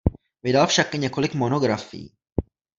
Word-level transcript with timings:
Vydal 0.43 0.67
však 0.67 0.93
i 0.95 0.97
několik 0.97 1.33
monografií. 1.33 2.13